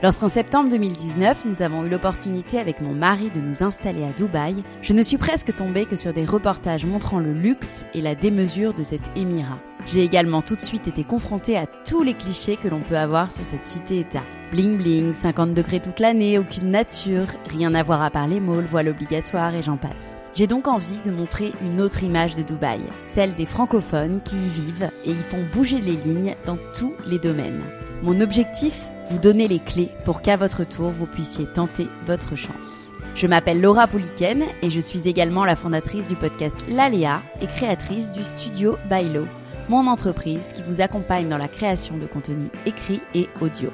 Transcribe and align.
Lorsqu'en 0.00 0.28
septembre 0.28 0.70
2019, 0.70 1.44
nous 1.44 1.60
avons 1.60 1.84
eu 1.84 1.88
l'opportunité 1.88 2.60
avec 2.60 2.80
mon 2.80 2.94
mari 2.94 3.30
de 3.30 3.40
nous 3.40 3.64
installer 3.64 4.04
à 4.04 4.12
Dubaï, 4.12 4.62
je 4.80 4.92
ne 4.92 5.02
suis 5.02 5.18
presque 5.18 5.56
tombée 5.56 5.86
que 5.86 5.96
sur 5.96 6.12
des 6.12 6.24
reportages 6.24 6.86
montrant 6.86 7.18
le 7.18 7.32
luxe 7.32 7.84
et 7.94 8.00
la 8.00 8.14
démesure 8.14 8.74
de 8.74 8.84
cet 8.84 9.00
émirat. 9.16 9.58
J'ai 9.88 10.04
également 10.04 10.40
tout 10.40 10.54
de 10.54 10.60
suite 10.60 10.86
été 10.86 11.02
confrontée 11.02 11.56
à 11.56 11.66
tous 11.66 12.04
les 12.04 12.14
clichés 12.14 12.56
que 12.56 12.68
l'on 12.68 12.82
peut 12.82 12.96
avoir 12.96 13.32
sur 13.32 13.44
cette 13.44 13.64
cité-État. 13.64 14.22
Bling 14.52 14.78
bling, 14.78 15.14
50 15.14 15.52
degrés 15.52 15.80
toute 15.80 15.98
l'année, 15.98 16.38
aucune 16.38 16.70
nature, 16.70 17.26
rien 17.48 17.74
à 17.74 17.82
voir 17.82 18.00
à 18.00 18.10
part 18.10 18.28
les 18.28 18.38
malls, 18.38 18.66
voile 18.70 18.90
obligatoire 18.90 19.52
et 19.56 19.64
j'en 19.64 19.78
passe. 19.78 20.30
J'ai 20.32 20.46
donc 20.46 20.68
envie 20.68 21.00
de 21.04 21.10
montrer 21.10 21.50
une 21.60 21.80
autre 21.80 22.04
image 22.04 22.36
de 22.36 22.42
Dubaï, 22.42 22.82
celle 23.02 23.34
des 23.34 23.46
francophones 23.46 24.20
qui 24.24 24.36
y 24.36 24.48
vivent 24.48 24.90
et 25.04 25.10
y 25.10 25.14
font 25.14 25.44
bouger 25.52 25.80
les 25.80 25.96
lignes 25.96 26.36
dans 26.46 26.58
tous 26.72 26.94
les 27.08 27.18
domaines. 27.18 27.62
Mon 28.04 28.20
objectif 28.20 28.90
Vous 29.10 29.18
donner 29.18 29.48
les 29.48 29.58
clés 29.58 29.88
pour 30.04 30.20
qu'à 30.20 30.36
votre 30.36 30.64
tour 30.64 30.90
vous 30.90 31.06
puissiez 31.06 31.46
tenter 31.46 31.88
votre 32.04 32.36
chance. 32.36 32.92
Je 33.14 33.26
m'appelle 33.26 33.60
Laura 33.60 33.86
Pouliken 33.86 34.44
et 34.60 34.68
je 34.68 34.80
suis 34.80 35.08
également 35.08 35.46
la 35.46 35.56
fondatrice 35.56 36.06
du 36.06 36.14
podcast 36.14 36.54
L'Aléa 36.68 37.22
et 37.40 37.46
créatrice 37.46 38.12
du 38.12 38.22
studio 38.22 38.76
Bailo, 38.90 39.26
mon 39.70 39.86
entreprise 39.86 40.52
qui 40.52 40.62
vous 40.62 40.82
accompagne 40.82 41.28
dans 41.28 41.38
la 41.38 41.48
création 41.48 41.96
de 41.96 42.04
contenu 42.04 42.50
écrit 42.66 43.00
et 43.14 43.28
audio. 43.40 43.70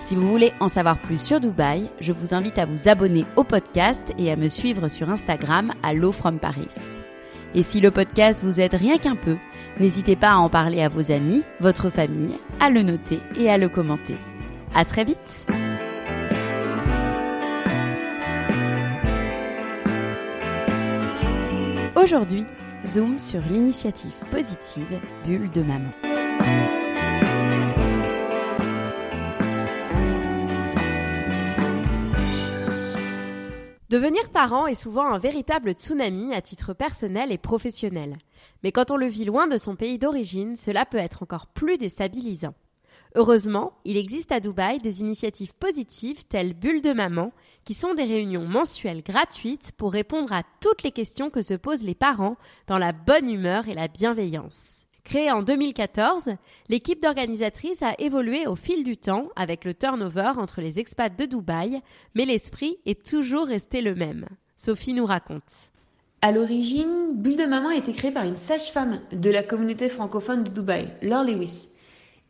Si 0.00 0.16
vous 0.16 0.26
voulez 0.26 0.52
en 0.58 0.68
savoir 0.68 0.98
plus 0.98 1.20
sur 1.20 1.38
Dubaï, 1.38 1.88
je 2.00 2.12
vous 2.12 2.34
invite 2.34 2.58
à 2.58 2.66
vous 2.66 2.88
abonner 2.88 3.24
au 3.36 3.44
podcast 3.44 4.12
et 4.18 4.32
à 4.32 4.36
me 4.36 4.48
suivre 4.48 4.88
sur 4.88 5.08
Instagram 5.08 5.72
à 5.84 5.94
Low 5.94 6.10
from 6.10 6.40
Paris. 6.40 6.98
Et 7.54 7.62
si 7.62 7.80
le 7.80 7.92
podcast 7.92 8.40
vous 8.42 8.58
aide 8.58 8.74
rien 8.74 8.98
qu'un 8.98 9.16
peu, 9.16 9.36
n'hésitez 9.78 10.16
pas 10.16 10.32
à 10.32 10.38
en 10.38 10.48
parler 10.48 10.82
à 10.82 10.88
vos 10.88 11.12
amis, 11.12 11.44
votre 11.60 11.90
famille, 11.90 12.34
à 12.58 12.70
le 12.70 12.82
noter 12.82 13.20
et 13.38 13.48
à 13.48 13.56
le 13.56 13.68
commenter. 13.68 14.16
À 14.74 14.84
très 14.84 15.04
vite! 15.04 15.46
Aujourd'hui, 21.96 22.44
zoom 22.86 23.18
sur 23.18 23.40
l'initiative 23.42 24.12
positive 24.30 25.00
Bulle 25.26 25.50
de 25.50 25.62
Maman. 25.62 25.90
Devenir 33.90 34.28
parent 34.28 34.66
est 34.66 34.74
souvent 34.74 35.10
un 35.10 35.18
véritable 35.18 35.72
tsunami 35.72 36.34
à 36.34 36.42
titre 36.42 36.74
personnel 36.74 37.32
et 37.32 37.38
professionnel. 37.38 38.18
Mais 38.62 38.70
quand 38.70 38.90
on 38.90 38.96
le 38.96 39.06
vit 39.06 39.24
loin 39.24 39.46
de 39.46 39.56
son 39.56 39.76
pays 39.76 39.98
d'origine, 39.98 40.56
cela 40.56 40.84
peut 40.84 40.98
être 40.98 41.22
encore 41.22 41.46
plus 41.46 41.78
déstabilisant. 41.78 42.54
Heureusement, 43.14 43.72
il 43.84 43.96
existe 43.96 44.32
à 44.32 44.40
Dubaï 44.40 44.78
des 44.78 45.00
initiatives 45.00 45.54
positives 45.54 46.26
telles 46.26 46.54
Bulle 46.54 46.82
de 46.82 46.92
Maman, 46.92 47.32
qui 47.64 47.74
sont 47.74 47.94
des 47.94 48.04
réunions 48.04 48.46
mensuelles 48.46 49.02
gratuites 49.02 49.72
pour 49.76 49.92
répondre 49.92 50.32
à 50.32 50.42
toutes 50.60 50.82
les 50.82 50.92
questions 50.92 51.30
que 51.30 51.42
se 51.42 51.54
posent 51.54 51.84
les 51.84 51.94
parents 51.94 52.36
dans 52.66 52.78
la 52.78 52.92
bonne 52.92 53.30
humeur 53.30 53.68
et 53.68 53.74
la 53.74 53.88
bienveillance. 53.88 54.84
Créée 55.04 55.32
en 55.32 55.42
2014, 55.42 56.34
l'équipe 56.68 57.02
d'organisatrices 57.02 57.82
a 57.82 57.94
évolué 57.98 58.46
au 58.46 58.56
fil 58.56 58.84
du 58.84 58.98
temps 58.98 59.28
avec 59.36 59.64
le 59.64 59.72
turnover 59.72 60.32
entre 60.36 60.60
les 60.60 60.78
expats 60.78 61.16
de 61.16 61.24
Dubaï, 61.24 61.80
mais 62.14 62.26
l'esprit 62.26 62.76
est 62.84 63.06
toujours 63.06 63.46
resté 63.46 63.80
le 63.80 63.94
même. 63.94 64.26
Sophie 64.58 64.92
nous 64.92 65.06
raconte. 65.06 65.70
À 66.20 66.30
l'origine, 66.30 67.14
Bulle 67.14 67.36
de 67.36 67.46
Maman 67.46 67.68
a 67.68 67.76
été 67.76 67.92
créée 67.92 68.10
par 68.10 68.24
une 68.24 68.36
sage-femme 68.36 69.00
de 69.12 69.30
la 69.30 69.42
communauté 69.42 69.88
francophone 69.88 70.44
de 70.44 70.50
Dubaï, 70.50 70.92
Laure 71.00 71.24
Lewis. 71.24 71.70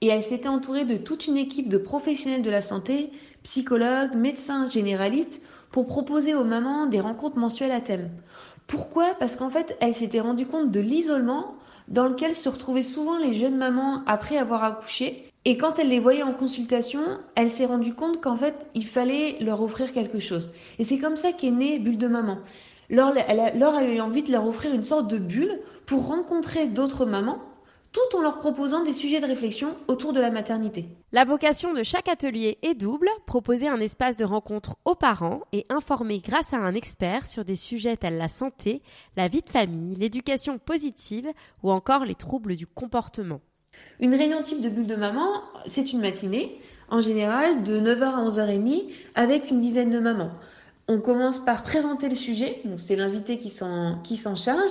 Et 0.00 0.08
elle 0.08 0.22
s'était 0.22 0.48
entourée 0.48 0.84
de 0.84 0.96
toute 0.96 1.26
une 1.26 1.36
équipe 1.36 1.68
de 1.68 1.78
professionnels 1.78 2.42
de 2.42 2.50
la 2.50 2.60
santé, 2.60 3.10
psychologues, 3.42 4.14
médecins, 4.14 4.68
généralistes, 4.68 5.42
pour 5.70 5.86
proposer 5.86 6.34
aux 6.34 6.44
mamans 6.44 6.86
des 6.86 7.00
rencontres 7.00 7.38
mensuelles 7.38 7.72
à 7.72 7.80
thème. 7.80 8.10
Pourquoi? 8.66 9.14
Parce 9.18 9.36
qu'en 9.36 9.50
fait, 9.50 9.76
elle 9.80 9.94
s'était 9.94 10.20
rendue 10.20 10.46
compte 10.46 10.70
de 10.70 10.80
l'isolement 10.80 11.54
dans 11.88 12.06
lequel 12.06 12.34
se 12.34 12.48
retrouvaient 12.48 12.82
souvent 12.82 13.18
les 13.18 13.34
jeunes 13.34 13.56
mamans 13.56 14.02
après 14.06 14.36
avoir 14.36 14.62
accouché. 14.62 15.24
Et 15.44 15.56
quand 15.56 15.78
elle 15.78 15.88
les 15.88 16.00
voyait 16.00 16.22
en 16.22 16.34
consultation, 16.34 17.00
elle 17.34 17.48
s'est 17.48 17.66
rendue 17.66 17.94
compte 17.94 18.20
qu'en 18.20 18.36
fait, 18.36 18.54
il 18.74 18.84
fallait 18.84 19.38
leur 19.40 19.62
offrir 19.62 19.92
quelque 19.92 20.18
chose. 20.18 20.50
Et 20.78 20.84
c'est 20.84 20.98
comme 20.98 21.16
ça 21.16 21.32
qu'est 21.32 21.50
née 21.50 21.78
Bulle 21.78 21.98
de 21.98 22.06
Maman. 22.06 22.38
Laure, 22.90 23.14
elle 23.26 23.40
a, 23.40 23.84
eu 23.84 24.00
envie 24.00 24.22
de 24.22 24.32
leur 24.32 24.46
offrir 24.46 24.74
une 24.74 24.82
sorte 24.82 25.08
de 25.08 25.18
bulle 25.18 25.60
pour 25.86 26.06
rencontrer 26.06 26.66
d'autres 26.66 27.04
mamans 27.04 27.38
tout 27.92 28.16
en 28.16 28.22
leur 28.22 28.38
proposant 28.38 28.84
des 28.84 28.92
sujets 28.92 29.20
de 29.20 29.26
réflexion 29.26 29.76
autour 29.88 30.12
de 30.12 30.20
la 30.20 30.30
maternité. 30.30 30.88
La 31.12 31.24
vocation 31.24 31.72
de 31.72 31.82
chaque 31.82 32.08
atelier 32.08 32.58
est 32.62 32.74
double, 32.74 33.08
proposer 33.26 33.68
un 33.68 33.80
espace 33.80 34.16
de 34.16 34.24
rencontre 34.24 34.76
aux 34.84 34.94
parents 34.94 35.40
et 35.52 35.64
informer 35.70 36.18
grâce 36.18 36.52
à 36.52 36.58
un 36.58 36.74
expert 36.74 37.26
sur 37.26 37.44
des 37.44 37.56
sujets 37.56 37.96
tels 37.96 38.18
la 38.18 38.28
santé, 38.28 38.82
la 39.16 39.28
vie 39.28 39.42
de 39.42 39.48
famille, 39.48 39.94
l'éducation 39.94 40.58
positive 40.58 41.28
ou 41.62 41.70
encore 41.70 42.04
les 42.04 42.14
troubles 42.14 42.56
du 42.56 42.66
comportement. 42.66 43.40
Une 44.00 44.14
réunion 44.14 44.42
type 44.42 44.60
de 44.60 44.68
bulle 44.68 44.86
de 44.86 44.96
maman, 44.96 45.42
c'est 45.66 45.92
une 45.92 46.00
matinée, 46.00 46.60
en 46.90 47.00
général 47.00 47.62
de 47.62 47.78
9h 47.78 48.02
à 48.02 48.24
11h30, 48.24 48.92
avec 49.14 49.50
une 49.50 49.60
dizaine 49.60 49.90
de 49.90 49.98
mamans. 49.98 50.30
On 50.88 51.00
commence 51.00 51.38
par 51.38 51.62
présenter 51.62 52.08
le 52.08 52.14
sujet, 52.14 52.62
donc 52.64 52.80
c'est 52.80 52.96
l'invité 52.96 53.36
qui 53.36 53.50
s'en 53.50 54.36
charge. 54.36 54.70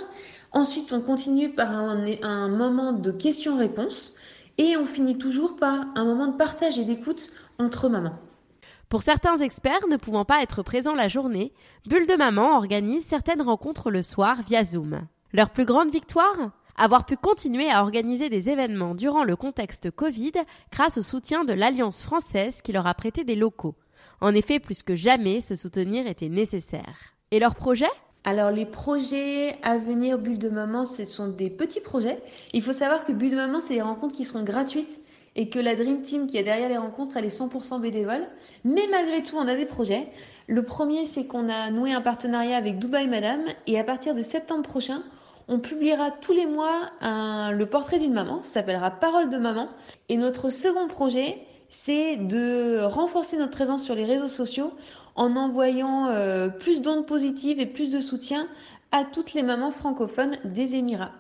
Ensuite, 0.52 0.94
on 0.94 1.02
continue 1.02 1.50
par 1.50 1.72
un, 1.72 2.48
moment 2.48 2.94
de 2.94 3.12
questions-réponses 3.12 4.16
et 4.58 4.78
on 4.78 4.86
finit 4.86 5.18
toujours 5.18 5.56
par 5.56 5.86
un 5.96 6.06
moment 6.06 6.28
de 6.28 6.38
partage 6.38 6.80
et 6.80 6.86
d'écoute 6.86 7.30
entre 7.60 7.90
mamans. 7.90 8.18
Pour 8.90 9.04
certains 9.04 9.38
experts 9.38 9.88
ne 9.90 9.98
pouvant 9.98 10.24
pas 10.26 10.42
être 10.42 10.64
présents 10.64 10.96
la 10.96 11.10
journée, 11.10 11.52
Bulle 11.86 12.08
de 12.08 12.16
Maman 12.16 12.58
organise 12.58 13.06
certaines 13.06 13.42
rencontres 13.42 13.92
le 13.92 14.02
soir 14.02 14.38
via 14.48 14.64
Zoom. 14.64 15.02
Leur 15.34 15.50
plus 15.50 15.66
grande 15.66 15.92
victoire? 15.92 16.52
Avoir 16.78 17.06
pu 17.06 17.18
continuer 17.18 17.70
à 17.70 17.82
organiser 17.82 18.30
des 18.30 18.50
événements 18.50 18.96
durant 18.96 19.24
le 19.24 19.36
contexte 19.36 19.92
Covid 19.92 20.34
grâce 20.72 21.00
au 21.00 21.04
soutien 21.04 21.44
de 21.44 21.54
l'Alliance 21.54 22.04
française 22.04 22.62
qui 22.62 22.72
leur 22.72 22.88
a 22.88 22.94
prêté 22.94 23.24
des 23.24 23.36
locaux. 23.36 23.76
En 24.22 24.34
effet, 24.34 24.60
plus 24.60 24.84
que 24.84 24.96
jamais, 24.96 25.42
se 25.42 25.56
soutenir 25.56 26.08
était 26.08 26.30
nécessaire. 26.30 27.16
Et 27.32 27.40
leur 27.40 27.56
projet? 27.56 27.90
Alors 28.28 28.52
les 28.52 28.66
projets 28.66 29.56
à 29.64 29.78
venir 29.78 30.18
Bulle 30.18 30.38
de 30.38 30.50
Maman, 30.50 30.84
ce 30.84 31.06
sont 31.06 31.30
des 31.30 31.50
petits 31.50 31.80
projets. 31.80 32.22
Il 32.52 32.62
faut 32.62 32.74
savoir 32.74 33.06
que 33.06 33.14
Bulle 33.14 33.32
de 33.32 33.38
Maman, 33.38 33.62
c'est 33.62 33.76
des 33.76 33.82
rencontres 33.82 34.14
qui 34.14 34.26
seront 34.26 34.44
gratuites 34.44 35.00
et 35.38 35.48
que 35.48 35.60
la 35.60 35.76
Dream 35.76 36.02
Team 36.02 36.28
qui 36.28 36.38
est 36.38 36.44
derrière 36.44 36.68
les 36.68 36.76
rencontres, 36.76 37.16
elle 37.16 37.24
est 37.24 37.40
100% 37.40 37.80
bénévole. 37.80 38.28
Mais 38.66 38.82
malgré 38.92 39.24
tout, 39.24 39.38
on 39.38 39.48
a 39.48 39.56
des 39.56 39.66
projets. 39.66 40.10
Le 40.48 40.62
premier, 40.64 41.06
c'est 41.06 41.26
qu'on 41.26 41.48
a 41.48 41.72
noué 41.72 41.94
un 41.94 42.02
partenariat 42.02 42.58
avec 42.58 42.80
Dubaï 42.80 43.08
Madame 43.08 43.46
et 43.66 43.80
à 43.80 43.86
partir 43.86 44.14
de 44.14 44.22
septembre 44.24 44.64
prochain, 44.64 45.04
on 45.48 45.60
publiera 45.60 46.12
tous 46.12 46.34
les 46.34 46.48
mois 46.48 46.92
le 47.02 47.64
portrait 47.64 47.98
d'une 47.98 48.12
maman. 48.12 48.42
Ça 48.42 48.56
s'appellera 48.56 48.92
Parole 48.92 49.30
de 49.30 49.38
maman. 49.38 49.70
Et 50.10 50.18
notre 50.18 50.50
second 50.50 50.90
projet, 50.90 51.38
c'est 51.70 52.18
de 52.18 52.82
renforcer 52.82 53.38
notre 53.38 53.52
présence 53.52 53.84
sur 53.84 53.96
les 53.96 54.04
réseaux 54.04 54.28
sociaux 54.28 54.74
en 55.18 55.36
envoyant 55.36 56.08
euh, 56.08 56.48
plus 56.48 56.82
d'ondes 56.82 57.06
positives 57.06 57.60
et 57.60 57.66
plus 57.66 57.90
de 57.90 58.00
soutien 58.00 58.48
à 58.92 59.04
toutes 59.04 59.34
les 59.34 59.44
mamans 59.44 59.72
francophones 59.72 60.38
des 60.46 60.76
Émirats. 60.76 61.12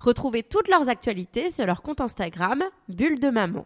Retrouvez 0.00 0.42
toutes 0.42 0.68
leurs 0.68 0.90
actualités 0.90 1.50
sur 1.50 1.64
leur 1.64 1.80
compte 1.80 2.00
Instagram, 2.02 2.62
Bulle 2.88 3.18
de 3.18 3.30
Maman. 3.30 3.64